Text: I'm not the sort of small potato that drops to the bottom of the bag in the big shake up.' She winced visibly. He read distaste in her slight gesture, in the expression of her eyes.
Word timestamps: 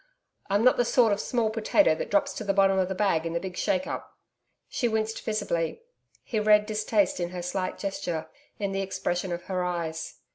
I'm 0.49 0.63
not 0.63 0.77
the 0.77 0.83
sort 0.83 1.13
of 1.13 1.19
small 1.19 1.51
potato 1.51 1.93
that 1.93 2.09
drops 2.09 2.33
to 2.33 2.43
the 2.43 2.55
bottom 2.55 2.79
of 2.79 2.89
the 2.89 2.95
bag 2.95 3.23
in 3.23 3.33
the 3.33 3.39
big 3.39 3.55
shake 3.55 3.85
up.' 3.85 4.17
She 4.67 4.87
winced 4.87 5.23
visibly. 5.23 5.83
He 6.23 6.39
read 6.39 6.65
distaste 6.65 7.19
in 7.19 7.29
her 7.29 7.43
slight 7.43 7.77
gesture, 7.77 8.27
in 8.57 8.71
the 8.71 8.81
expression 8.81 9.31
of 9.31 9.43
her 9.43 9.63
eyes. 9.63 10.15